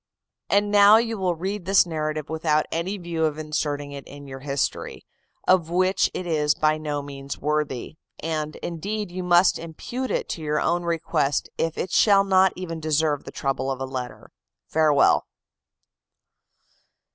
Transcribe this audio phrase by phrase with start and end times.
[0.49, 4.39] "And now you will read this narrative without any view of inserting it in your
[4.39, 5.05] history,
[5.47, 10.41] of which it is by no means worthy; and, indeed, you must impute it to
[10.41, 14.31] your own request if it shall not even deserve the trouble of a letter.
[14.65, 15.27] Farewell!"